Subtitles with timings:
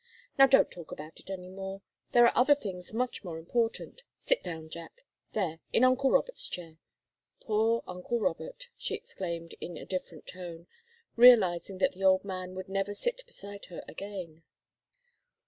[0.35, 4.01] Now don't talk about it any more there are other things much more important.
[4.17, 6.79] Sit down, Jack there, in uncle Robert's chair.
[7.41, 10.65] Poor uncle Robert!" she exclaimed, in a different tone,
[11.15, 14.41] realizing that the old man would never sit beside her again.